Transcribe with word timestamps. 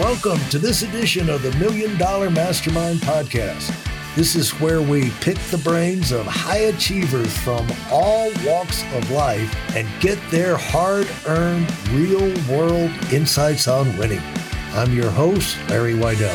Welcome 0.00 0.40
to 0.50 0.58
this 0.58 0.82
edition 0.82 1.30
of 1.30 1.42
the 1.42 1.52
Million 1.56 1.96
Dollar 1.96 2.28
Mastermind 2.28 2.98
Podcast. 2.98 3.72
This 4.16 4.34
is 4.34 4.50
where 4.58 4.82
we 4.82 5.10
pick 5.20 5.38
the 5.52 5.58
brains 5.58 6.10
of 6.10 6.26
high 6.26 6.64
achievers 6.66 7.32
from 7.38 7.64
all 7.92 8.32
walks 8.44 8.82
of 8.92 9.08
life 9.12 9.54
and 9.76 9.86
get 10.00 10.18
their 10.32 10.56
hard 10.56 11.08
earned, 11.28 11.72
real 11.90 12.34
world 12.50 12.90
insights 13.12 13.68
on 13.68 13.96
winning. 13.96 14.20
I'm 14.72 14.92
your 14.92 15.12
host, 15.12 15.56
Larry 15.68 15.94
Weidel. 15.94 16.34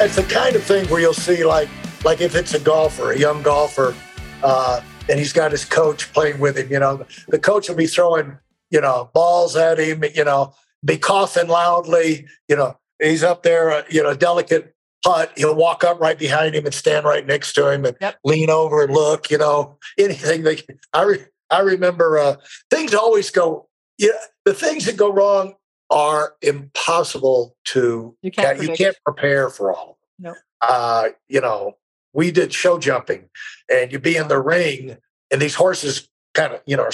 It's 0.00 0.14
the 0.14 0.26
kind 0.30 0.54
of 0.54 0.62
thing 0.62 0.88
where 0.88 1.00
you'll 1.00 1.14
see, 1.14 1.44
like, 1.44 1.68
like 2.04 2.20
if 2.20 2.36
it's 2.36 2.54
a 2.54 2.60
golfer, 2.60 3.10
a 3.10 3.18
young 3.18 3.42
golfer, 3.42 3.96
uh, 4.44 4.82
and 5.08 5.18
he's 5.18 5.32
got 5.32 5.50
his 5.50 5.64
coach 5.64 6.12
playing 6.12 6.38
with 6.38 6.56
him, 6.56 6.70
you 6.70 6.78
know, 6.78 7.04
the 7.26 7.40
coach 7.40 7.68
will 7.68 7.74
be 7.74 7.88
throwing, 7.88 8.38
you 8.72 8.80
know, 8.80 9.10
balls 9.12 9.54
at 9.54 9.78
him, 9.78 10.02
you 10.14 10.24
know, 10.24 10.54
be 10.84 10.96
coughing 10.96 11.46
loudly, 11.46 12.26
you 12.48 12.56
know, 12.56 12.76
he's 12.98 13.22
up 13.22 13.42
there, 13.42 13.70
uh, 13.70 13.82
you 13.88 14.02
know, 14.02 14.14
delicate 14.14 14.74
putt. 15.04 15.30
He'll 15.36 15.54
walk 15.54 15.84
up 15.84 16.00
right 16.00 16.18
behind 16.18 16.54
him 16.54 16.64
and 16.64 16.74
stand 16.74 17.04
right 17.04 17.24
next 17.24 17.52
to 17.54 17.70
him 17.70 17.84
and 17.84 17.96
yep. 18.00 18.18
lean 18.24 18.50
over 18.50 18.82
and 18.82 18.92
look, 18.92 19.30
you 19.30 19.38
know, 19.38 19.78
anything. 19.98 20.42
That, 20.42 20.62
I, 20.92 21.02
re, 21.02 21.18
I 21.50 21.60
remember 21.60 22.18
uh, 22.18 22.36
things 22.70 22.94
always 22.94 23.30
go, 23.30 23.68
yeah, 23.98 24.06
you 24.06 24.12
know, 24.12 24.18
the 24.46 24.54
things 24.54 24.86
that 24.86 24.96
go 24.96 25.12
wrong 25.12 25.54
are 25.90 26.34
impossible 26.40 27.54
to, 27.64 28.16
you 28.22 28.30
can't, 28.30 28.60
you 28.62 28.72
can't 28.72 28.96
prepare 29.04 29.50
for 29.50 29.72
all. 29.72 29.90
of 29.90 29.96
No. 30.18 30.34
Uh, 30.62 31.08
you 31.28 31.40
know, 31.40 31.76
we 32.14 32.30
did 32.30 32.52
show 32.52 32.78
jumping 32.78 33.28
and 33.70 33.92
you'd 33.92 34.02
be 34.02 34.16
in 34.16 34.28
the 34.28 34.40
ring 34.40 34.96
and 35.30 35.42
these 35.42 35.54
horses 35.54 36.08
kind 36.34 36.54
of, 36.54 36.60
you 36.66 36.76
know, 36.76 36.88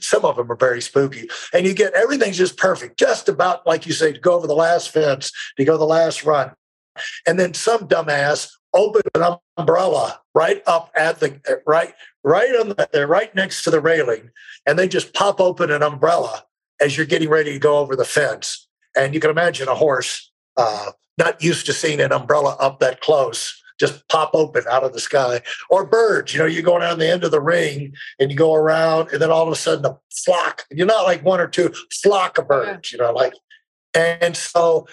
some 0.00 0.24
of 0.24 0.36
them 0.36 0.50
are 0.50 0.56
very 0.56 0.80
spooky 0.80 1.28
and 1.52 1.66
you 1.66 1.74
get 1.74 1.94
everything's 1.94 2.38
just 2.38 2.56
perfect, 2.56 2.98
just 2.98 3.28
about 3.28 3.66
like 3.66 3.86
you 3.86 3.92
say, 3.92 4.12
to 4.12 4.20
go 4.20 4.34
over 4.34 4.46
the 4.46 4.54
last 4.54 4.90
fence, 4.90 5.32
to 5.56 5.64
go 5.64 5.76
the 5.76 5.84
last 5.84 6.24
run. 6.24 6.52
And 7.26 7.38
then 7.38 7.54
some 7.54 7.88
dumbass 7.88 8.50
open 8.72 9.02
an 9.14 9.36
umbrella 9.56 10.20
right 10.34 10.62
up 10.66 10.90
at 10.96 11.20
the 11.20 11.40
right, 11.66 11.94
right 12.22 12.54
on 12.56 12.70
the, 12.70 12.88
they're 12.92 13.06
right 13.06 13.34
next 13.34 13.64
to 13.64 13.70
the 13.70 13.80
railing 13.80 14.30
and 14.66 14.78
they 14.78 14.88
just 14.88 15.14
pop 15.14 15.40
open 15.40 15.70
an 15.70 15.82
umbrella 15.82 16.44
as 16.80 16.96
you're 16.96 17.06
getting 17.06 17.28
ready 17.28 17.52
to 17.52 17.58
go 17.58 17.78
over 17.78 17.96
the 17.96 18.04
fence. 18.04 18.68
And 18.96 19.14
you 19.14 19.20
can 19.20 19.30
imagine 19.30 19.68
a 19.68 19.74
horse 19.74 20.30
uh, 20.56 20.92
not 21.18 21.42
used 21.42 21.66
to 21.66 21.72
seeing 21.72 22.00
an 22.00 22.12
umbrella 22.12 22.56
up 22.60 22.80
that 22.80 23.00
close 23.00 23.60
just 23.78 24.06
pop 24.08 24.30
open 24.34 24.64
out 24.70 24.84
of 24.84 24.92
the 24.92 25.00
sky. 25.00 25.40
Or 25.70 25.84
birds, 25.84 26.32
you 26.32 26.40
know, 26.40 26.46
you're 26.46 26.62
going 26.62 26.82
down 26.82 26.98
the 26.98 27.10
end 27.10 27.24
of 27.24 27.30
the 27.30 27.40
ring 27.40 27.94
and 28.18 28.30
you 28.30 28.36
go 28.36 28.54
around, 28.54 29.10
and 29.10 29.20
then 29.20 29.30
all 29.30 29.46
of 29.46 29.52
a 29.52 29.56
sudden 29.56 29.84
a 29.84 29.98
flock, 30.12 30.64
you're 30.70 30.86
not 30.86 31.04
like 31.04 31.24
one 31.24 31.40
or 31.40 31.48
two, 31.48 31.72
flock 32.02 32.38
of 32.38 32.48
birds, 32.48 32.92
you 32.92 32.98
know, 32.98 33.12
like, 33.12 33.34
and 33.94 34.36
so 34.36 34.86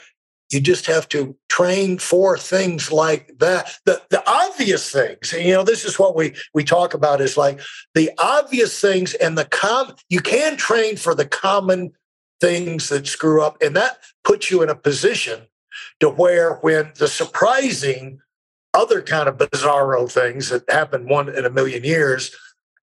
you 0.52 0.60
just 0.60 0.86
have 0.86 1.08
to 1.10 1.36
train 1.50 1.98
for 1.98 2.38
things 2.38 2.92
like 2.92 3.32
that. 3.40 3.74
The 3.86 4.02
the 4.10 4.22
obvious 4.30 4.92
things, 4.92 5.34
you 5.34 5.54
know, 5.54 5.64
this 5.64 5.86
is 5.86 5.98
what 5.98 6.16
we 6.16 6.36
we 6.54 6.64
talk 6.64 6.94
about 6.94 7.22
is 7.22 7.38
like 7.38 7.62
the 7.96 8.12
obvious 8.18 8.80
things 8.80 9.14
and 9.16 9.38
the 9.38 9.46
com 9.46 9.96
you 10.10 10.20
can 10.20 10.58
train 10.58 10.98
for 10.98 11.16
the 11.16 11.26
common 11.26 11.94
things 12.42 12.90
that 12.90 13.08
screw 13.08 13.42
up, 13.42 13.58
and 13.62 13.76
that 13.76 14.00
puts 14.24 14.52
you 14.52 14.62
in 14.62 14.70
a 14.70 14.76
position 14.76 15.48
to 16.00 16.10
where 16.10 16.56
when 16.56 16.92
the 16.98 17.08
surprising 17.08 18.20
other 18.74 19.02
kind 19.02 19.28
of 19.28 19.38
bizarro 19.38 20.10
things 20.10 20.50
that 20.50 20.70
happen 20.70 21.08
one 21.08 21.30
in 21.30 21.46
a 21.46 21.50
million 21.50 21.84
years, 21.84 22.36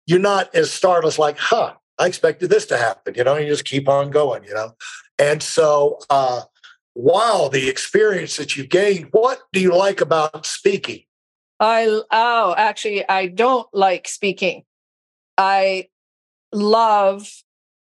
you're 0.06 0.18
not 0.18 0.54
as 0.54 0.70
startled 0.70 1.12
as 1.12 1.18
like, 1.18 1.38
huh, 1.38 1.74
I 1.98 2.06
expected 2.06 2.50
this 2.50 2.66
to 2.66 2.76
happen, 2.76 3.14
you 3.14 3.24
know, 3.24 3.36
you 3.36 3.46
just 3.46 3.64
keep 3.64 3.88
on 3.88 4.10
going, 4.10 4.44
you 4.44 4.54
know. 4.54 4.74
And 5.18 5.42
so 5.42 5.98
uh 6.10 6.42
wow, 6.94 7.48
the 7.52 7.68
experience 7.68 8.36
that 8.36 8.56
you 8.56 8.66
gained, 8.66 9.08
what 9.12 9.40
do 9.52 9.60
you 9.60 9.74
like 9.74 10.00
about 10.00 10.46
speaking? 10.46 11.02
I 11.60 11.86
oh, 12.10 12.54
actually 12.56 13.08
I 13.08 13.26
don't 13.26 13.68
like 13.72 14.06
speaking. 14.06 14.64
I 15.36 15.88
love 16.52 17.30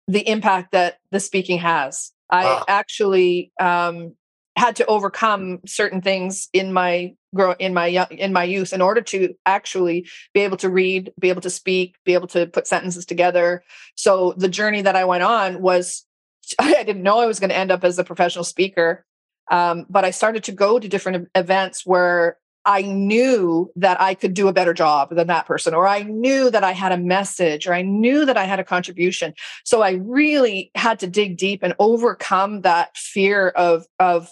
the 0.07 0.27
impact 0.27 0.73
that 0.73 0.99
the 1.11 1.19
speaking 1.19 1.59
has. 1.59 2.11
I 2.29 2.45
ah. 2.45 2.65
actually 2.67 3.51
um 3.59 4.15
had 4.55 4.75
to 4.75 4.85
overcome 4.85 5.59
certain 5.65 6.01
things 6.01 6.47
in 6.53 6.73
my 6.73 7.15
grow 7.33 7.53
in 7.59 7.73
my 7.73 7.87
young 7.87 8.07
in 8.11 8.31
my 8.31 8.43
youth 8.43 8.73
in 8.73 8.81
order 8.81 9.01
to 9.01 9.33
actually 9.45 10.07
be 10.33 10.41
able 10.41 10.57
to 10.57 10.69
read 10.69 11.11
be 11.19 11.29
able 11.29 11.41
to 11.41 11.49
speak 11.49 11.95
be 12.05 12.13
able 12.13 12.27
to 12.27 12.45
put 12.47 12.67
sentences 12.67 13.05
together. 13.05 13.63
So 13.95 14.33
the 14.37 14.47
journey 14.47 14.81
that 14.81 14.95
i 14.95 15.05
went 15.05 15.23
on 15.23 15.61
was 15.61 16.05
i 16.59 16.83
didn't 16.83 17.03
know 17.03 17.19
i 17.19 17.25
was 17.25 17.39
going 17.39 17.49
to 17.49 17.57
end 17.57 17.71
up 17.71 17.83
as 17.83 17.97
a 17.97 18.03
professional 18.03 18.43
speaker 18.43 19.05
um, 19.51 19.85
but 19.89 20.05
i 20.05 20.11
started 20.11 20.43
to 20.43 20.51
go 20.51 20.79
to 20.79 20.87
different 20.87 21.29
events 21.35 21.85
where 21.85 22.37
i 22.65 22.81
knew 22.81 23.71
that 23.75 23.99
i 23.99 24.13
could 24.13 24.33
do 24.33 24.47
a 24.47 24.53
better 24.53 24.73
job 24.73 25.09
than 25.15 25.27
that 25.27 25.45
person 25.45 25.73
or 25.73 25.87
i 25.87 26.03
knew 26.03 26.51
that 26.51 26.63
i 26.63 26.71
had 26.71 26.91
a 26.91 26.97
message 26.97 27.65
or 27.67 27.73
i 27.73 27.81
knew 27.81 28.25
that 28.25 28.37
i 28.37 28.43
had 28.43 28.59
a 28.59 28.63
contribution. 28.63 29.33
So 29.63 29.81
i 29.81 29.91
really 30.03 30.69
had 30.75 30.99
to 30.99 31.07
dig 31.07 31.37
deep 31.37 31.63
and 31.63 31.73
overcome 31.79 32.61
that 32.61 32.95
fear 32.95 33.49
of 33.49 33.85
of 33.99 34.29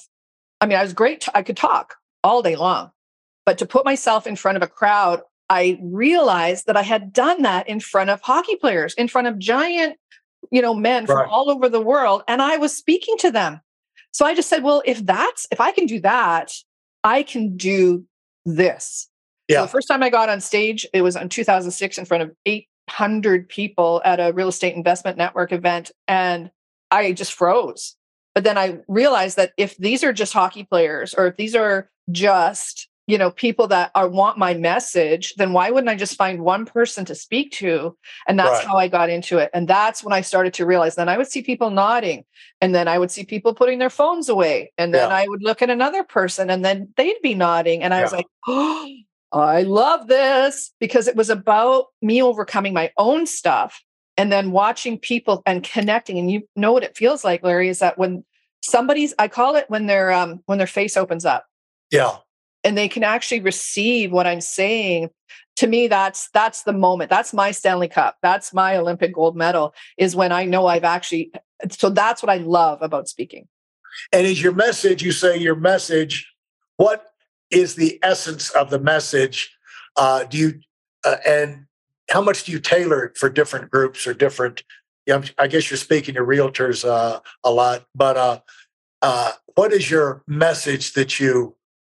I 0.62 0.68
mean, 0.68 0.78
I 0.78 0.84
was 0.84 0.94
great. 0.94 1.28
I 1.34 1.42
could 1.42 1.58
talk 1.58 1.96
all 2.24 2.42
day 2.42 2.56
long, 2.56 2.92
but 3.46 3.58
to 3.58 3.66
put 3.66 3.84
myself 3.84 4.28
in 4.28 4.36
front 4.36 4.58
of 4.58 4.64
a 4.64 4.68
crowd, 4.68 5.22
I 5.50 5.80
realized 5.82 6.68
that 6.68 6.78
I 6.78 6.84
had 6.84 7.12
done 7.12 7.42
that 7.42 7.68
in 7.68 7.80
front 7.80 8.10
of 8.10 8.22
hockey 8.22 8.56
players, 8.56 8.94
in 8.94 9.08
front 9.08 9.28
of 9.28 9.38
giant, 9.40 9.98
you 10.52 10.62
know, 10.62 10.74
men 10.74 11.06
right. 11.06 11.24
from 11.24 11.30
all 11.30 11.50
over 11.50 11.68
the 11.68 11.82
world, 11.82 12.24
and 12.28 12.42
I 12.42 12.58
was 12.58 12.76
speaking 12.76 13.18
to 13.18 13.32
them. 13.32 13.60
So 14.12 14.26
I 14.26 14.36
just 14.36 14.50
said, 14.50 14.64
well, 14.64 14.82
if 14.86 15.06
that's 15.06 15.48
if 15.52 15.60
I 15.60 15.72
can 15.72 15.88
do 15.88 16.00
that, 16.02 16.54
I 17.04 17.24
can 17.24 17.58
do 17.58 18.06
this. 18.46 19.10
Yeah. 19.48 19.58
So 19.58 19.62
the 19.64 19.72
first 19.72 19.88
time 19.88 20.04
I 20.04 20.10
got 20.10 20.30
on 20.30 20.40
stage, 20.42 20.88
it 20.94 21.02
was 21.02 21.16
in 21.16 21.28
2006 21.28 21.98
in 21.98 22.06
front 22.06 22.24
of 22.24 22.32
800 22.46 23.50
people 23.50 24.02
at 24.06 24.20
a 24.20 24.32
real 24.32 24.48
estate 24.48 24.76
investment 24.76 25.18
network 25.18 25.52
event, 25.52 25.92
and 26.08 26.52
I 26.92 27.12
just 27.14 27.34
froze. 27.34 27.96
But 28.34 28.44
then 28.44 28.58
I 28.58 28.80
realized 28.88 29.38
that 29.38 29.52
if 29.58 29.78
these 29.78 30.04
are 30.04 30.14
just 30.14 30.34
hockey 30.34 30.64
players 30.64 31.14
or 31.14 31.28
if 31.28 31.38
these 31.38 31.56
are 31.56 31.90
just, 32.12 32.88
you 33.08 33.18
know, 33.18 33.32
people 33.32 33.68
that 33.68 33.92
are 33.94 34.08
want 34.08 34.38
my 34.38 34.54
message, 34.54 35.34
then 35.36 35.52
why 35.52 35.70
wouldn't 35.70 35.90
I 35.90 35.96
just 35.96 36.16
find 36.16 36.42
one 36.42 36.66
person 36.66 37.04
to 37.06 37.16
speak 37.16 37.52
to? 37.54 37.98
And 38.28 38.40
that's 38.40 38.60
right. 38.60 38.68
how 38.68 38.78
I 38.78 38.88
got 38.88 39.10
into 39.10 39.38
it. 39.38 39.50
And 39.54 39.68
that's 39.68 40.04
when 40.04 40.14
I 40.14 40.22
started 40.22 40.54
to 40.56 40.66
realize 40.66 40.96
then 40.96 41.10
I 41.10 41.18
would 41.18 41.28
see 41.28 41.42
people 41.42 41.72
nodding 41.72 42.24
and 42.62 42.74
then 42.74 42.88
I 42.88 43.00
would 43.00 43.12
see 43.12 43.26
people 43.26 43.54
putting 43.54 43.80
their 43.80 43.90
phones 43.90 44.30
away. 44.30 44.72
And 44.78 44.94
then 44.94 45.10
yeah. 45.10 45.16
I 45.16 45.28
would 45.28 45.44
look 45.44 45.62
at 45.62 45.70
another 45.70 46.04
person 46.04 46.50
and 46.50 46.64
then 46.64 46.94
they'd 46.96 47.22
be 47.22 47.36
nodding. 47.36 47.84
And 47.84 47.94
I 47.94 47.98
yeah. 47.98 48.04
was 48.04 48.14
like, 48.14 48.28
oh, 48.48 48.96
I 49.34 49.64
love 49.64 50.08
this 50.08 50.72
because 50.80 51.08
it 51.08 51.16
was 51.16 51.30
about 51.30 51.88
me 52.02 52.22
overcoming 52.22 52.74
my 52.74 52.92
own 52.98 53.26
stuff 53.26 53.82
and 54.22 54.32
then 54.32 54.52
watching 54.52 55.00
people 55.00 55.42
and 55.48 55.64
connecting 55.64 56.20
and 56.20 56.30
you 56.30 56.48
know 56.56 56.72
what 56.72 56.84
it 56.84 56.96
feels 56.96 57.24
like 57.24 57.42
larry 57.42 57.68
is 57.70 57.80
that 57.80 57.98
when 57.98 58.24
somebody's 58.62 59.16
i 59.18 59.28
call 59.28 59.56
it 59.56 59.66
when 59.68 59.88
their 59.88 60.12
um 60.12 60.42
when 60.46 60.60
their 60.60 60.68
face 60.68 60.96
opens 60.96 61.26
up. 61.26 61.48
Yeah. 61.90 62.18
And 62.64 62.78
they 62.78 62.88
can 62.88 63.04
actually 63.04 63.42
receive 63.42 64.12
what 64.12 64.28
i'm 64.28 64.42
saying 64.42 65.10
to 65.56 65.66
me 65.66 65.88
that's 65.88 66.30
that's 66.34 66.64
the 66.64 66.74
moment. 66.74 67.10
That's 67.10 67.34
my 67.34 67.50
stanley 67.50 67.88
cup. 67.88 68.18
That's 68.22 68.54
my 68.54 68.78
olympic 68.78 69.16
gold 69.16 69.36
medal 69.36 69.74
is 69.98 70.16
when 70.16 70.32
i 70.32 70.46
know 70.46 70.68
i've 70.68 70.84
actually 70.84 71.32
so 71.72 71.90
that's 71.90 72.22
what 72.22 72.30
i 72.30 72.38
love 72.38 72.84
about 72.84 73.08
speaking. 73.08 73.48
And 74.14 74.28
is 74.28 74.42
your 74.42 74.54
message 74.54 75.02
you 75.02 75.12
say 75.12 75.38
your 75.38 75.56
message 75.56 76.32
what 76.78 77.08
is 77.50 77.74
the 77.74 78.00
essence 78.04 78.52
of 78.52 78.70
the 78.70 78.80
message? 78.80 79.52
Uh 79.96 80.26
do 80.26 80.38
you 80.38 80.60
uh, 81.04 81.18
and 81.26 81.66
how 82.12 82.22
much 82.22 82.44
do 82.44 82.52
you 82.52 82.60
tailor 82.60 83.06
it 83.06 83.18
for 83.18 83.30
different 83.30 83.72
groups 83.72 84.06
or 84.06 84.14
different? 84.14 84.64
I 85.38 85.48
guess 85.48 85.70
you're 85.70 85.78
speaking 85.78 86.16
to 86.16 86.22
realtors 86.22 86.88
uh, 86.88 87.22
a 87.44 87.52
lot, 87.52 87.86
but 87.96 88.18
uh, 88.18 88.40
uh, 89.02 89.32
what 89.56 89.74
is 89.74 89.90
your 89.90 90.24
message 90.28 90.94
that 90.94 91.20
you 91.20 91.56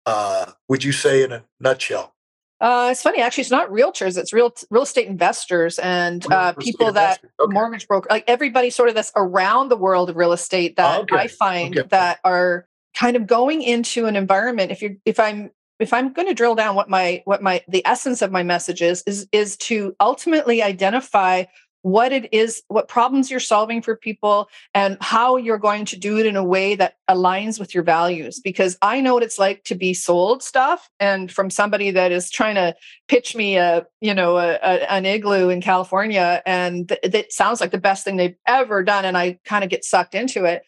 uh, 0.07 0.53
would 0.69 0.85
you 0.85 0.93
say 0.93 1.23
in 1.23 1.33
a 1.33 1.45
nutshell? 1.61 2.15
Uh, 2.61 2.89
it's 2.93 3.03
funny, 3.03 3.21
actually. 3.21 3.43
It's 3.43 3.51
not 3.51 3.71
realtors; 3.71 4.17
it's 4.17 4.33
real 4.33 4.55
real 4.71 4.83
estate 4.83 5.09
investors 5.09 5.81
and 5.81 6.25
uh, 6.33 6.53
people 6.53 6.93
that 6.93 7.21
okay. 7.41 7.53
mortgage 7.53 7.89
broker, 7.89 8.07
like 8.09 8.25
everybody, 8.29 8.71
sort 8.71 8.89
of 8.89 8.95
that's 8.95 9.11
around 9.17 9.69
the 9.69 9.77
world 9.77 10.11
of 10.11 10.17
real 10.17 10.33
estate 10.33 10.77
that 10.77 11.01
okay. 11.03 11.17
I 11.17 11.27
find 11.27 11.77
okay. 11.77 11.89
that 11.89 12.21
are 12.23 12.67
kind 12.95 13.17
of 13.17 13.27
going 13.27 13.63
into 13.63 14.07
an 14.07 14.15
environment. 14.15 14.71
If 14.71 14.81
you're, 14.81 14.93
if 15.05 15.19
I'm 15.19 15.51
if 15.83 15.93
i'm 15.93 16.13
going 16.13 16.29
to 16.29 16.35
drill 16.35 16.55
down 16.55 16.75
what 16.75 16.89
my 16.89 17.23
what 17.25 17.43
my 17.43 17.63
the 17.69 17.85
essence 17.87 18.23
of 18.23 18.33
my 18.33 18.43
message 18.43 18.83
is 18.83 19.03
is 19.07 19.27
is 19.33 19.57
to 19.57 19.95
ultimately 20.01 20.63
identify 20.63 21.45
what 21.83 22.13
it 22.13 22.33
is, 22.33 22.63
what 22.69 22.89
problems 22.89 23.31
you're 23.31 23.41
solving 23.41 23.83
for 23.83 23.97
people, 23.97 24.49
and 24.73 24.97
how 25.01 25.37
you're 25.37 25.59
going 25.59 25.85
to 25.85 25.99
do 25.99 26.19
it 26.19 26.27
in 26.27 26.37
a 26.37 26.45
way 26.45 26.77
that 26.77 26.95
aligns 27.11 27.59
with 27.59 27.75
your 27.75 27.83
values. 27.83 28.41
Because 28.41 28.79
I 28.83 29.01
know 29.01 29.15
what 29.15 29.25
it's 29.25 29.39
like 29.39 29.65
to 29.65 29.75
be 29.75 29.93
sold 29.93 30.43
stuff, 30.43 30.89
and 30.99 31.31
from 31.31 31.51
somebody 31.51 31.91
that 31.91 32.13
is 32.13 32.31
trying 32.31 32.55
to 32.55 32.75
pitch 33.09 33.37
me 33.37 33.57
a, 33.57 33.85
you 34.01 34.15
know, 34.15 34.39
a, 34.39 34.55
a, 34.55 34.93
an 34.93 35.05
igloo 35.05 35.49
in 35.49 35.61
California, 35.61 36.41
and 36.47 36.89
th- 36.89 37.13
that 37.13 37.33
sounds 37.33 37.61
like 37.61 37.73
the 37.73 37.79
best 37.79 38.05
thing 38.05 38.17
they've 38.17 38.37
ever 38.47 38.83
done, 38.83 39.05
and 39.05 39.19
I 39.19 39.39
kind 39.45 39.65
of 39.65 39.71
get 39.71 39.85
sucked 39.85 40.15
into 40.15 40.45
it. 40.45 40.63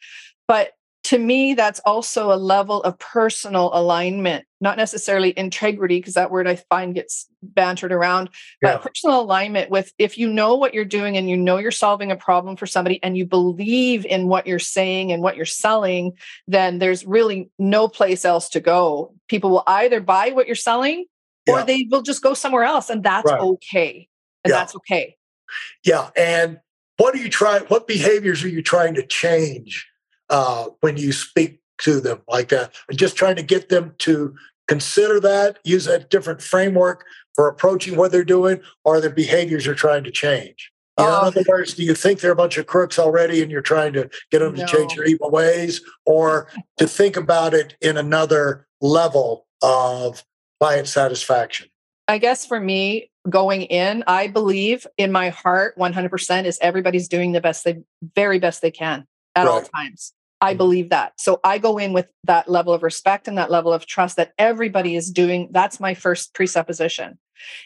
But 0.46 0.72
to 1.04 1.18
me, 1.18 1.52
that's 1.52 1.80
also 1.80 2.32
a 2.32 2.36
level 2.36 2.82
of 2.82 2.98
personal 2.98 3.70
alignment, 3.74 4.46
not 4.62 4.78
necessarily 4.78 5.38
integrity, 5.38 5.98
because 5.98 6.14
that 6.14 6.30
word 6.30 6.48
I 6.48 6.56
find 6.56 6.94
gets 6.94 7.28
bantered 7.42 7.92
around, 7.92 8.30
but 8.62 8.80
personal 8.80 9.20
alignment 9.20 9.70
with 9.70 9.92
if 9.98 10.16
you 10.16 10.32
know 10.32 10.54
what 10.54 10.72
you're 10.72 10.86
doing 10.86 11.18
and 11.18 11.28
you 11.28 11.36
know 11.36 11.58
you're 11.58 11.70
solving 11.70 12.10
a 12.10 12.16
problem 12.16 12.56
for 12.56 12.66
somebody 12.66 13.02
and 13.02 13.18
you 13.18 13.26
believe 13.26 14.06
in 14.06 14.28
what 14.28 14.46
you're 14.46 14.58
saying 14.58 15.12
and 15.12 15.22
what 15.22 15.36
you're 15.36 15.44
selling, 15.44 16.12
then 16.48 16.78
there's 16.78 17.04
really 17.04 17.50
no 17.58 17.86
place 17.86 18.24
else 18.24 18.48
to 18.50 18.60
go. 18.60 19.14
People 19.28 19.50
will 19.50 19.64
either 19.66 20.00
buy 20.00 20.30
what 20.30 20.46
you're 20.46 20.56
selling 20.56 21.04
or 21.46 21.62
they 21.62 21.86
will 21.90 22.02
just 22.02 22.22
go 22.22 22.32
somewhere 22.32 22.64
else, 22.64 22.88
and 22.88 23.02
that's 23.02 23.30
right. 23.30 23.40
okay. 23.40 24.08
And 24.42 24.50
yeah. 24.50 24.56
that's 24.56 24.74
okay. 24.76 25.16
Yeah. 25.84 26.08
And 26.16 26.60
what 26.96 27.14
are 27.14 27.18
you 27.18 27.28
trying? 27.28 27.64
What 27.64 27.86
behaviors 27.86 28.42
are 28.42 28.48
you 28.48 28.62
trying 28.62 28.94
to 28.94 29.06
change? 29.06 29.86
Uh, 30.30 30.66
when 30.80 30.96
you 30.96 31.12
speak 31.12 31.60
to 31.78 32.00
them 32.00 32.22
like 32.28 32.48
that, 32.48 32.74
and 32.88 32.98
just 32.98 33.16
trying 33.16 33.36
to 33.36 33.42
get 33.42 33.68
them 33.68 33.94
to 33.98 34.34
consider 34.68 35.20
that, 35.20 35.58
use 35.64 35.86
a 35.86 35.98
different 35.98 36.40
framework 36.40 37.04
for 37.34 37.48
approaching 37.48 37.96
what 37.96 38.12
they're 38.12 38.24
doing, 38.24 38.60
or 38.84 39.00
their 39.00 39.10
behaviors 39.10 39.66
are 39.66 39.74
trying 39.74 40.04
to 40.04 40.10
change. 40.10 40.70
You 40.98 41.04
know, 41.04 41.10
in 41.10 41.24
oh. 41.24 41.26
other 41.26 41.44
words, 41.48 41.74
do 41.74 41.82
you 41.82 41.94
think 41.94 42.20
they're 42.20 42.30
a 42.30 42.36
bunch 42.36 42.56
of 42.56 42.66
crooks 42.66 43.00
already 43.00 43.42
and 43.42 43.50
you're 43.50 43.62
trying 43.62 43.92
to 43.94 44.08
get 44.30 44.38
them 44.38 44.54
no. 44.54 44.64
to 44.64 44.72
change 44.72 44.94
their 44.94 45.04
evil 45.04 45.30
ways, 45.30 45.80
or 46.06 46.48
to 46.78 46.86
think 46.86 47.16
about 47.16 47.52
it 47.52 47.76
in 47.80 47.96
another 47.96 48.66
level 48.80 49.46
of 49.62 50.22
client 50.60 50.86
satisfaction? 50.86 51.68
I 52.06 52.18
guess 52.18 52.46
for 52.46 52.60
me, 52.60 53.10
going 53.28 53.62
in, 53.62 54.04
I 54.06 54.28
believe 54.28 54.86
in 54.98 55.10
my 55.10 55.30
heart 55.30 55.76
100% 55.78 56.44
is 56.44 56.58
everybody's 56.60 57.08
doing 57.08 57.32
the 57.32 57.40
best 57.40 57.64
they 57.64 57.82
very 58.14 58.38
best 58.38 58.62
they 58.62 58.70
can 58.70 59.06
at 59.34 59.46
right. 59.46 59.52
all 59.52 59.62
times. 59.62 60.12
I 60.40 60.50
mm-hmm. 60.50 60.58
believe 60.58 60.90
that. 60.90 61.14
So 61.18 61.40
I 61.44 61.58
go 61.58 61.78
in 61.78 61.92
with 61.92 62.10
that 62.24 62.48
level 62.48 62.72
of 62.72 62.82
respect 62.82 63.28
and 63.28 63.38
that 63.38 63.50
level 63.50 63.72
of 63.72 63.86
trust 63.86 64.16
that 64.16 64.32
everybody 64.38 64.96
is 64.96 65.10
doing. 65.10 65.48
That's 65.52 65.80
my 65.80 65.94
first 65.94 66.34
presupposition. 66.34 67.18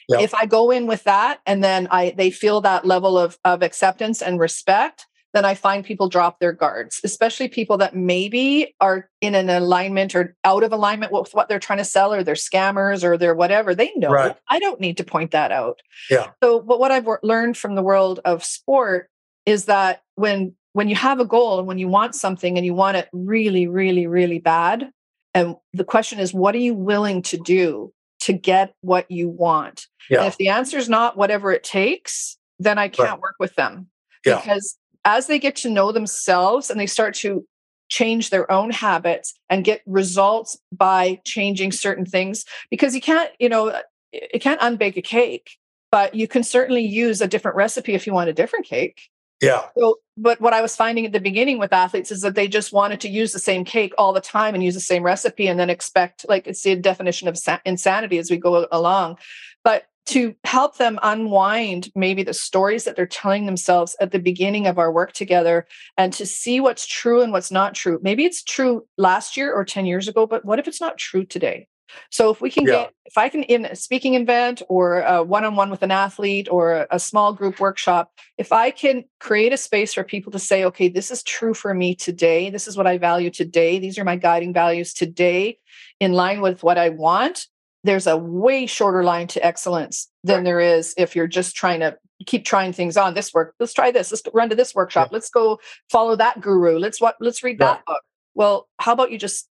Yep. 0.08 0.20
If 0.20 0.34
I 0.34 0.46
go 0.46 0.70
in 0.70 0.86
with 0.86 1.04
that 1.04 1.40
and 1.46 1.62
then 1.62 1.88
I 1.90 2.14
they 2.16 2.30
feel 2.30 2.60
that 2.62 2.84
level 2.84 3.18
of, 3.18 3.38
of 3.44 3.62
acceptance 3.62 4.22
and 4.22 4.40
respect, 4.40 5.06
then 5.34 5.44
I 5.44 5.54
find 5.54 5.84
people 5.84 6.08
drop 6.08 6.40
their 6.40 6.52
guards, 6.52 7.00
especially 7.04 7.48
people 7.48 7.76
that 7.78 7.94
maybe 7.94 8.74
are 8.80 9.10
in 9.20 9.34
an 9.34 9.50
alignment 9.50 10.14
or 10.14 10.36
out 10.42 10.62
of 10.62 10.72
alignment 10.72 11.12
with 11.12 11.34
what 11.34 11.48
they're 11.48 11.58
trying 11.58 11.78
to 11.78 11.84
sell, 11.84 12.14
or 12.14 12.22
they're 12.22 12.34
scammers 12.34 13.04
or 13.04 13.18
they're 13.18 13.34
whatever. 13.34 13.74
They 13.74 13.92
know. 13.94 14.10
Right. 14.10 14.36
I 14.48 14.58
don't 14.58 14.80
need 14.80 14.96
to 14.96 15.04
point 15.04 15.32
that 15.32 15.52
out. 15.52 15.80
Yeah. 16.10 16.30
So, 16.42 16.60
but 16.60 16.80
what 16.80 16.90
I've 16.90 17.08
learned 17.22 17.56
from 17.56 17.74
the 17.74 17.82
world 17.82 18.20
of 18.24 18.42
sport 18.42 19.10
is 19.44 19.66
that 19.66 20.02
when 20.14 20.54
when 20.72 20.88
you 20.88 20.94
have 20.96 21.20
a 21.20 21.24
goal 21.24 21.58
and 21.58 21.66
when 21.66 21.78
you 21.78 21.88
want 21.88 22.14
something 22.14 22.56
and 22.56 22.64
you 22.64 22.74
want 22.74 22.96
it 22.96 23.08
really, 23.12 23.66
really, 23.66 24.06
really 24.06 24.38
bad, 24.38 24.90
and 25.34 25.56
the 25.72 25.84
question 25.84 26.18
is, 26.18 26.34
what 26.34 26.54
are 26.54 26.58
you 26.58 26.74
willing 26.74 27.22
to 27.22 27.36
do 27.36 27.92
to 28.20 28.32
get 28.32 28.74
what 28.80 29.10
you 29.10 29.28
want? 29.28 29.86
Yeah. 30.10 30.18
And 30.18 30.28
if 30.28 30.36
the 30.36 30.48
answer 30.48 30.78
is 30.78 30.88
not 30.88 31.16
whatever 31.16 31.52
it 31.52 31.62
takes, 31.62 32.36
then 32.58 32.78
I 32.78 32.88
can't 32.88 33.10
right. 33.10 33.20
work 33.20 33.36
with 33.38 33.54
them 33.54 33.88
yeah. 34.24 34.36
because 34.36 34.76
as 35.04 35.26
they 35.26 35.38
get 35.38 35.56
to 35.56 35.70
know 35.70 35.92
themselves 35.92 36.70
and 36.70 36.80
they 36.80 36.86
start 36.86 37.14
to 37.14 37.46
change 37.88 38.30
their 38.30 38.50
own 38.50 38.70
habits 38.70 39.34
and 39.48 39.64
get 39.64 39.80
results 39.86 40.58
by 40.72 41.20
changing 41.24 41.72
certain 41.72 42.04
things, 42.04 42.44
because 42.70 42.94
you 42.94 43.00
can't, 43.00 43.30
you 43.38 43.48
know, 43.48 43.80
you 44.12 44.40
can't 44.40 44.60
unbake 44.60 44.96
a 44.96 45.02
cake, 45.02 45.56
but 45.90 46.14
you 46.14 46.28
can 46.28 46.42
certainly 46.42 46.82
use 46.82 47.20
a 47.20 47.28
different 47.28 47.56
recipe 47.56 47.94
if 47.94 48.06
you 48.06 48.12
want 48.12 48.28
a 48.28 48.34
different 48.34 48.66
cake. 48.66 49.08
Yeah. 49.40 49.66
So, 49.78 49.96
but 50.16 50.40
what 50.40 50.52
I 50.52 50.60
was 50.60 50.74
finding 50.74 51.06
at 51.06 51.12
the 51.12 51.20
beginning 51.20 51.58
with 51.58 51.72
athletes 51.72 52.10
is 52.10 52.22
that 52.22 52.34
they 52.34 52.48
just 52.48 52.72
wanted 52.72 53.00
to 53.02 53.08
use 53.08 53.32
the 53.32 53.38
same 53.38 53.64
cake 53.64 53.94
all 53.96 54.12
the 54.12 54.20
time 54.20 54.54
and 54.54 54.64
use 54.64 54.74
the 54.74 54.80
same 54.80 55.04
recipe 55.04 55.46
and 55.46 55.60
then 55.60 55.70
expect, 55.70 56.26
like, 56.28 56.46
it's 56.46 56.62
the 56.62 56.74
definition 56.74 57.28
of 57.28 57.38
insanity 57.64 58.18
as 58.18 58.30
we 58.30 58.36
go 58.36 58.66
along. 58.72 59.18
But 59.62 59.84
to 60.06 60.34
help 60.44 60.78
them 60.78 60.98
unwind 61.02 61.90
maybe 61.94 62.22
the 62.22 62.32
stories 62.32 62.84
that 62.84 62.96
they're 62.96 63.06
telling 63.06 63.44
themselves 63.44 63.94
at 64.00 64.10
the 64.10 64.18
beginning 64.18 64.66
of 64.66 64.78
our 64.78 64.90
work 64.90 65.12
together 65.12 65.66
and 65.98 66.14
to 66.14 66.24
see 66.24 66.60
what's 66.60 66.86
true 66.86 67.20
and 67.20 67.30
what's 67.30 67.50
not 67.50 67.74
true. 67.74 68.00
Maybe 68.02 68.24
it's 68.24 68.42
true 68.42 68.86
last 68.96 69.36
year 69.36 69.52
or 69.52 69.66
10 69.66 69.84
years 69.84 70.08
ago, 70.08 70.26
but 70.26 70.46
what 70.46 70.58
if 70.58 70.66
it's 70.66 70.80
not 70.80 70.96
true 70.96 71.24
today? 71.24 71.68
So 72.10 72.30
if 72.30 72.40
we 72.40 72.50
can 72.50 72.64
yeah. 72.64 72.72
get, 72.72 72.92
if 73.06 73.18
I 73.18 73.28
can 73.28 73.42
in 73.44 73.66
a 73.66 73.76
speaking 73.76 74.14
event 74.14 74.62
or 74.68 75.00
a 75.00 75.22
one-on-one 75.22 75.70
with 75.70 75.82
an 75.82 75.90
athlete 75.90 76.48
or 76.50 76.86
a 76.90 76.98
small 76.98 77.32
group 77.32 77.60
workshop, 77.60 78.12
if 78.36 78.52
I 78.52 78.70
can 78.70 79.04
create 79.20 79.52
a 79.52 79.56
space 79.56 79.94
for 79.94 80.04
people 80.04 80.32
to 80.32 80.38
say, 80.38 80.64
okay, 80.64 80.88
this 80.88 81.10
is 81.10 81.22
true 81.22 81.54
for 81.54 81.74
me 81.74 81.94
today. 81.94 82.50
This 82.50 82.68
is 82.68 82.76
what 82.76 82.86
I 82.86 82.98
value 82.98 83.30
today. 83.30 83.78
These 83.78 83.98
are 83.98 84.04
my 84.04 84.16
guiding 84.16 84.52
values 84.52 84.92
today 84.92 85.58
in 86.00 86.12
line 86.12 86.40
with 86.40 86.62
what 86.62 86.78
I 86.78 86.90
want. 86.90 87.46
There's 87.84 88.06
a 88.06 88.16
way 88.16 88.66
shorter 88.66 89.04
line 89.04 89.28
to 89.28 89.44
excellence 89.44 90.08
than 90.24 90.44
there 90.44 90.60
is 90.60 90.94
if 90.98 91.14
you're 91.14 91.28
just 91.28 91.56
trying 91.56 91.80
to 91.80 91.96
keep 92.26 92.44
trying 92.44 92.72
things 92.72 92.96
on 92.96 93.14
this 93.14 93.32
work. 93.32 93.54
Let's 93.60 93.72
try 93.72 93.90
this. 93.90 94.10
Let's 94.10 94.22
run 94.34 94.50
to 94.50 94.56
this 94.56 94.74
workshop. 94.74 95.10
Let's 95.12 95.30
go 95.30 95.60
follow 95.88 96.16
that 96.16 96.40
guru. 96.40 96.78
Let's 96.78 97.00
what 97.00 97.14
let's 97.20 97.44
read 97.44 97.60
that 97.60 97.84
book. 97.86 98.02
Well, 98.34 98.68
how 98.78 98.92
about 98.92 99.12
you 99.12 99.18
just 99.18 99.48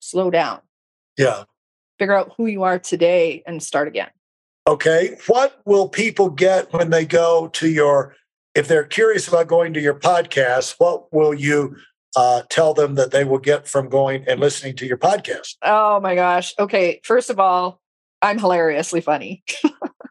slow 0.00 0.30
down? 0.30 0.60
Yeah 1.16 1.44
figure 2.02 2.16
out 2.16 2.32
who 2.36 2.46
you 2.46 2.64
are 2.64 2.80
today 2.80 3.44
and 3.46 3.62
start 3.62 3.86
again. 3.86 4.08
Okay. 4.66 5.16
What 5.28 5.60
will 5.64 5.88
people 5.88 6.30
get 6.30 6.72
when 6.72 6.90
they 6.90 7.04
go 7.04 7.46
to 7.52 7.68
your, 7.68 8.16
if 8.56 8.66
they're 8.66 8.82
curious 8.82 9.28
about 9.28 9.46
going 9.46 9.72
to 9.74 9.80
your 9.80 9.94
podcast, 9.94 10.74
what 10.78 11.12
will 11.12 11.32
you 11.32 11.76
uh, 12.16 12.42
tell 12.50 12.74
them 12.74 12.96
that 12.96 13.12
they 13.12 13.22
will 13.22 13.38
get 13.38 13.68
from 13.68 13.88
going 13.88 14.24
and 14.26 14.40
listening 14.40 14.74
to 14.76 14.86
your 14.86 14.98
podcast? 14.98 15.54
Oh 15.62 16.00
my 16.00 16.16
gosh. 16.16 16.54
Okay. 16.58 17.00
First 17.04 17.30
of 17.30 17.38
all, 17.38 17.80
I'm 18.20 18.40
hilariously 18.40 19.00
funny. 19.00 19.44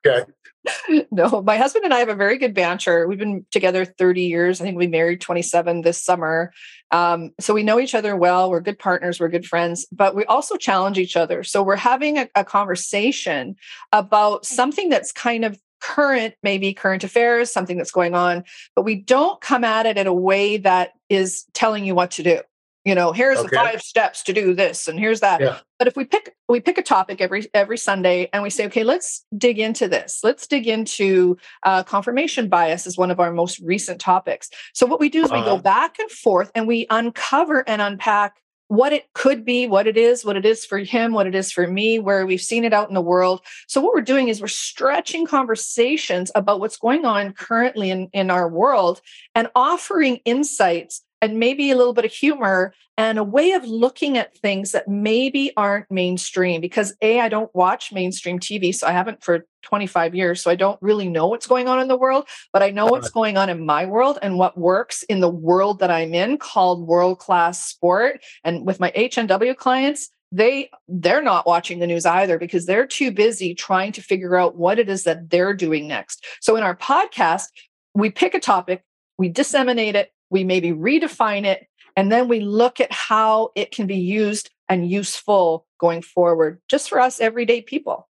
okay. 0.07 0.23
no, 1.12 1.42
my 1.42 1.58
husband 1.58 1.86
and 1.86 1.94
I 1.94 2.00
have 2.00 2.10
a 2.10 2.16
very 2.16 2.38
good 2.38 2.54
banter. 2.54 3.08
We've 3.08 3.18
been 3.18 3.46
together 3.52 3.86
30 3.86 4.22
years. 4.22 4.62
I 4.62 4.63
think 4.63 4.78
we 4.78 4.88
married 4.88 5.22
27 5.22 5.81
this 5.81 6.04
summer. 6.04 6.54
Um, 6.92 7.31
so 7.40 7.54
we 7.54 7.63
know 7.63 7.80
each 7.80 7.96
other 7.96 8.16
well. 8.16 8.50
We're 8.52 8.62
good 8.62 8.80
partners. 8.80 9.19
We're 9.19 9.30
good 9.30 9.46
friends, 9.46 9.88
but 9.92 10.16
we 10.16 10.25
also 10.25 10.58
challenge 10.58 10.98
each 10.98 11.16
other. 11.16 11.44
So 11.44 11.63
we're 11.63 11.75
having 11.75 12.18
a, 12.18 12.30
a 12.36 12.44
conversation 12.44 13.56
about 13.92 14.46
something 14.46 14.90
that's 14.90 15.12
kind 15.12 15.46
of 15.46 15.60
current, 15.80 16.36
maybe 16.44 16.74
current 16.74 17.04
affairs, 17.04 17.52
something 17.52 17.78
that's 17.78 17.92
going 17.92 18.13
on, 18.13 18.44
but 18.75 18.84
we 18.84 18.96
don't 18.96 19.42
come 19.42 19.63
at 19.63 19.88
it 19.88 19.98
in 19.98 20.06
a 20.06 20.13
way 20.13 20.58
that 20.58 20.91
is 21.10 21.46
telling 21.53 21.86
you 21.86 21.96
what 21.96 22.12
to 22.12 22.24
do 22.24 22.39
you 22.85 22.95
know 22.95 23.11
here's 23.11 23.38
okay. 23.38 23.50
the 23.50 23.55
five 23.55 23.81
steps 23.81 24.23
to 24.23 24.33
do 24.33 24.53
this 24.53 24.88
and 24.88 25.00
here's 25.00 25.19
that 25.19 25.41
yeah. 25.41 25.59
but 25.77 25.88
if 25.88 25.95
we 25.95 26.05
pick 26.05 26.35
we 26.50 26.59
pick 26.59 26.77
a 26.77 26.83
topic 26.83 27.21
every 27.21 27.45
every 27.53 27.77
sunday 27.77 28.29
and 28.33 28.43
we 28.43 28.50
say 28.50 28.65
okay 28.65 28.83
let's 28.83 29.25
dig 29.38 29.59
into 29.59 29.88
this 29.88 30.19
let's 30.23 30.47
dig 30.47 30.67
into 30.67 31.38
uh, 31.63 31.83
confirmation 31.83 32.47
bias 32.50 32.88
is 32.88 32.97
one 32.97 33.11
of 33.11 33.19
our 33.19 33.31
most 33.31 33.59
recent 33.59 34.00
topics 34.00 34.50
so 34.73 34.85
what 34.85 35.00
we 35.00 35.09
do 35.09 35.23
is 35.23 35.31
uh-huh. 35.31 35.41
we 35.41 35.45
go 35.45 35.53
uh-huh. 35.53 35.61
back 35.61 36.00
and 36.00 36.09
forth 36.11 36.51
and 36.55 36.67
we 36.67 36.88
uncover 36.89 37.67
and 37.67 37.81
unpack 37.81 38.38
what 38.71 38.93
it 38.93 39.11
could 39.13 39.43
be, 39.43 39.67
what 39.67 39.85
it 39.85 39.97
is, 39.97 40.23
what 40.23 40.38
it 40.38 40.45
is 40.45 40.63
for 40.63 40.77
him, 40.77 41.11
what 41.11 41.27
it 41.27 41.35
is 41.35 41.51
for 41.51 41.67
me, 41.67 42.00
where 42.00 42.25
we've 42.25 42.39
seen 42.39 42.63
it 42.63 42.71
out 42.71 42.88
in 42.88 42.93
the 42.93 43.01
world. 43.01 43.41
So, 43.67 43.81
what 43.81 43.93
we're 43.93 44.00
doing 44.00 44.29
is 44.29 44.39
we're 44.39 44.47
stretching 44.47 45.27
conversations 45.27 46.31
about 46.35 46.61
what's 46.61 46.77
going 46.77 47.03
on 47.03 47.33
currently 47.33 47.89
in, 47.89 48.07
in 48.13 48.31
our 48.31 48.47
world 48.47 49.01
and 49.35 49.50
offering 49.55 50.21
insights 50.23 51.01
and 51.22 51.40
maybe 51.40 51.72
a 51.72 51.78
little 51.78 51.94
bit 51.94 52.06
of 52.06 52.12
humor 52.12 52.74
and 52.98 53.18
a 53.18 53.24
way 53.24 53.51
of 53.51 53.63
looking 53.66 54.18
at 54.18 54.36
things 54.38 54.72
that 54.72 54.88
maybe 54.88 55.51
aren't 55.56 55.90
mainstream 55.92 56.62
because 56.62 56.94
a 57.01 57.20
i 57.20 57.30
don't 57.30 57.54
watch 57.56 57.92
mainstream 57.92 58.40
tv 58.40 58.74
so 58.74 58.88
i 58.88 58.92
haven't 58.92 59.24
for 59.24 59.46
25 59.63 60.16
years 60.16 60.42
so 60.42 60.51
i 60.51 60.56
don't 60.56 60.82
really 60.82 61.08
know 61.08 61.28
what's 61.28 61.48
going 61.48 61.68
on 61.68 61.80
in 61.80 61.88
the 61.88 61.98
world 61.98 62.28
but 62.51 62.63
i 62.63 62.70
know 62.70 62.88
what's 62.88 63.10
going 63.10 63.38
on 63.38 63.50
in 63.50 63.66
my 63.66 63.86
world 63.86 64.18
and 64.22 64.38
what 64.38 64.58
works 64.58 65.04
in 65.04 65.20
the 65.20 65.30
world 65.30 65.80
that 65.80 65.92
i'm 65.92 66.13
in 66.13 66.38
called 66.38 66.88
world 66.88 67.20
class 67.20 67.63
sport 67.63 68.22
and 68.44 68.66
with 68.66 68.80
my 68.80 68.92
hnw 68.92 69.56
clients 69.56 70.10
they 70.32 70.70
they're 70.88 71.22
not 71.22 71.46
watching 71.46 71.80
the 71.80 71.88
news 71.88 72.06
either 72.06 72.38
because 72.38 72.66
they're 72.66 72.88
too 72.88 73.12
busy 73.12 73.54
trying 73.54 73.92
to 73.92 74.01
figure 74.01 74.38
out 74.38 74.56
what 74.56 74.80
it 74.80 74.90
is 74.90 75.04
that 75.04 75.30
they're 75.30 75.54
doing 75.54 75.88
next. 75.88 76.25
So 76.40 76.56
in 76.56 76.63
our 76.63 76.75
podcast 76.75 77.48
we 77.94 78.10
pick 78.10 78.34
a 78.34 78.40
topic 78.40 78.84
we 79.18 79.30
disseminate 79.30 79.96
it 79.96 80.12
we 80.31 80.43
maybe 80.43 80.71
redefine 80.71 81.45
it, 81.45 81.67
and 81.95 82.11
then 82.11 82.27
we 82.27 82.39
look 82.39 82.79
at 82.79 82.91
how 82.91 83.51
it 83.55 83.71
can 83.71 83.85
be 83.85 83.97
used 83.97 84.50
and 84.69 84.89
useful 84.89 85.67
going 85.79 86.01
forward, 86.01 86.61
just 86.69 86.89
for 86.89 87.00
us 87.00 87.19
everyday 87.19 87.61
people. 87.61 88.07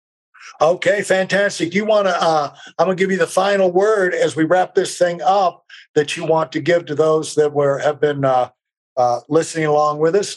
Okay, 0.61 1.02
fantastic. 1.02 1.75
You 1.75 1.85
want 1.85 2.06
to? 2.06 2.23
Uh, 2.23 2.54
I'm 2.78 2.87
going 2.87 2.97
to 2.97 3.02
give 3.02 3.11
you 3.11 3.18
the 3.18 3.26
final 3.26 3.73
word 3.73 4.14
as 4.14 4.37
we 4.37 4.44
wrap 4.44 4.75
this 4.75 4.97
thing 4.97 5.21
up. 5.23 5.64
That 5.94 6.16
you 6.16 6.25
want 6.25 6.52
to 6.52 6.61
give 6.61 6.87
to 6.87 6.94
those 6.94 7.35
that 7.35 7.52
were 7.52 7.78
have 7.78 8.00
been 8.00 8.25
uh, 8.25 8.50
uh, 8.97 9.21
listening 9.28 9.66
along 9.66 9.99
with 9.99 10.14
us. 10.14 10.37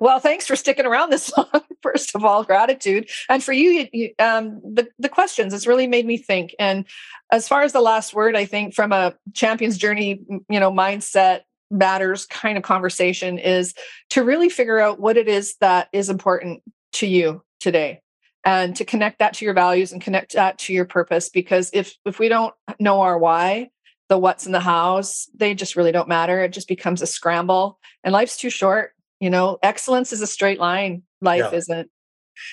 Well, 0.00 0.20
thanks 0.20 0.46
for 0.46 0.56
sticking 0.56 0.86
around 0.86 1.10
this 1.10 1.32
long. 1.36 1.62
First 1.82 2.14
of 2.14 2.24
all, 2.24 2.44
gratitude, 2.44 3.08
and 3.28 3.42
for 3.42 3.52
you, 3.52 3.86
you 3.92 4.10
um, 4.18 4.60
the 4.64 4.88
the 4.98 5.08
questions. 5.08 5.54
It's 5.54 5.66
really 5.66 5.86
made 5.86 6.06
me 6.06 6.16
think. 6.16 6.54
And 6.58 6.84
as 7.30 7.48
far 7.48 7.62
as 7.62 7.72
the 7.72 7.80
last 7.80 8.14
word, 8.14 8.36
I 8.36 8.44
think 8.44 8.74
from 8.74 8.92
a 8.92 9.14
champion's 9.34 9.78
journey, 9.78 10.20
you 10.48 10.60
know, 10.60 10.70
mindset 10.70 11.42
matters 11.70 12.26
kind 12.26 12.56
of 12.56 12.62
conversation 12.62 13.38
is 13.38 13.74
to 14.10 14.22
really 14.22 14.48
figure 14.48 14.78
out 14.78 15.00
what 15.00 15.16
it 15.16 15.28
is 15.28 15.56
that 15.60 15.88
is 15.92 16.08
important 16.08 16.62
to 16.92 17.06
you 17.06 17.42
today 17.60 18.00
and 18.44 18.76
to 18.76 18.84
connect 18.84 19.18
that 19.18 19.34
to 19.34 19.44
your 19.44 19.54
values 19.54 19.92
and 19.92 20.00
connect 20.00 20.34
that 20.34 20.58
to 20.58 20.72
your 20.72 20.84
purpose 20.84 21.28
because 21.28 21.70
if 21.72 21.94
if 22.04 22.18
we 22.18 22.28
don't 22.28 22.54
know 22.78 23.00
our 23.00 23.18
why 23.18 23.68
the 24.08 24.16
what's 24.16 24.46
in 24.46 24.52
the 24.52 24.60
house 24.60 25.28
they 25.34 25.54
just 25.54 25.74
really 25.74 25.92
don't 25.92 26.08
matter 26.08 26.40
it 26.40 26.52
just 26.52 26.68
becomes 26.68 27.02
a 27.02 27.06
scramble 27.06 27.78
and 28.04 28.12
life's 28.12 28.36
too 28.36 28.50
short 28.50 28.92
you 29.20 29.30
know 29.30 29.58
excellence 29.62 30.12
is 30.12 30.20
a 30.20 30.26
straight 30.26 30.58
line 30.58 31.02
life 31.20 31.48
yeah. 31.50 31.56
isn't 31.58 31.90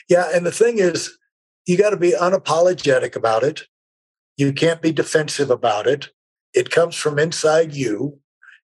yeah 0.10 0.29
and 0.34 0.46
the 0.46 0.51
thing 0.51 0.79
is 0.79 1.17
you 1.65 1.77
got 1.77 1.91
to 1.91 1.98
be 1.98 2.12
unapologetic 2.12 3.15
about 3.15 3.43
it 3.43 3.63
you 4.38 4.51
can't 4.51 4.82
be 4.82 4.91
defensive 4.91 5.50
about 5.50 5.88
it 5.88 6.10
it 6.53 6.70
comes 6.70 6.96
from 6.96 7.20
inside 7.20 7.74
you 7.74 8.20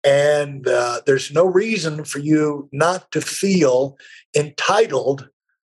and 0.03 0.67
uh, 0.67 1.01
there's 1.05 1.31
no 1.31 1.45
reason 1.45 2.03
for 2.03 2.19
you 2.19 2.67
not 2.71 3.09
to 3.11 3.21
feel 3.21 3.97
entitled 4.35 5.29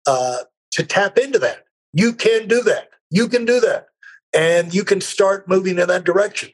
uh, 0.07 0.38
to 0.72 0.84
tap 0.84 1.17
into 1.17 1.39
that. 1.39 1.65
You 1.93 2.13
can 2.13 2.48
do 2.48 2.62
that. 2.63 2.89
You 3.12 3.27
can 3.27 3.45
do 3.45 3.60
that. 3.60 3.88
And 4.36 4.74
you 4.74 4.84
can 4.84 5.00
start 5.00 5.48
moving 5.48 5.77
in 5.77 5.88
that 5.88 6.03
direction. 6.03 6.50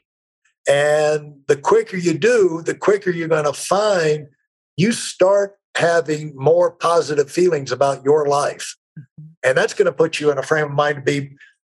And 0.68 1.40
the 1.48 1.56
quicker 1.56 1.96
you 1.96 2.16
do, 2.16 2.62
the 2.64 2.74
quicker 2.74 3.10
you're 3.10 3.26
going 3.26 3.44
to 3.44 3.52
find 3.52 4.28
you 4.76 4.92
start 4.92 5.56
having 5.76 6.34
more 6.36 6.70
positive 6.70 7.30
feelings 7.30 7.72
about 7.72 8.04
your 8.04 8.26
life. 8.26 8.76
Mm-hmm. 8.98 9.24
And 9.44 9.58
that's 9.58 9.74
going 9.74 9.86
to 9.86 9.92
put 9.92 10.20
you 10.20 10.30
in 10.30 10.38
a 10.38 10.42
frame 10.42 10.66
of 10.66 10.72
mind 10.72 10.96
to 10.96 11.02
be 11.02 11.36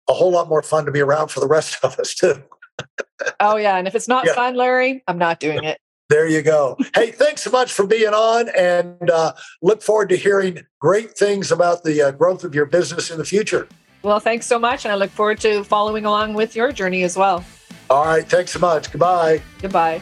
a 0.09 0.13
whole 0.13 0.31
lot 0.31 0.49
more 0.49 0.61
fun 0.61 0.85
to 0.85 0.91
be 0.91 0.99
around 0.99 1.29
for 1.29 1.39
the 1.39 1.47
rest 1.47 1.77
of 1.83 1.97
us, 1.99 2.13
too. 2.13 2.43
oh, 3.39 3.55
yeah. 3.55 3.77
And 3.77 3.87
if 3.87 3.95
it's 3.95 4.07
not 4.07 4.25
yeah. 4.25 4.33
fun, 4.33 4.55
Larry, 4.55 5.03
I'm 5.07 5.17
not 5.17 5.39
doing 5.39 5.63
it. 5.63 5.79
There 6.09 6.27
you 6.27 6.41
go. 6.41 6.77
hey, 6.95 7.11
thanks 7.11 7.41
so 7.43 7.49
much 7.49 7.71
for 7.71 7.87
being 7.87 8.13
on 8.13 8.49
and 8.49 9.09
uh, 9.09 9.33
look 9.61 9.81
forward 9.81 10.09
to 10.09 10.17
hearing 10.17 10.59
great 10.79 11.17
things 11.17 11.51
about 11.51 11.83
the 11.83 12.01
uh, 12.01 12.11
growth 12.11 12.43
of 12.43 12.53
your 12.53 12.65
business 12.65 13.09
in 13.09 13.17
the 13.17 13.25
future. 13.25 13.67
Well, 14.03 14.19
thanks 14.19 14.45
so 14.45 14.59
much. 14.59 14.85
And 14.85 14.91
I 14.91 14.95
look 14.95 15.11
forward 15.11 15.39
to 15.41 15.63
following 15.63 16.05
along 16.05 16.33
with 16.33 16.55
your 16.55 16.71
journey 16.71 17.03
as 17.03 17.17
well. 17.17 17.43
All 17.89 18.05
right. 18.05 18.27
Thanks 18.27 18.51
so 18.51 18.59
much. 18.59 18.91
Goodbye. 18.91 19.41
Goodbye. 19.61 20.01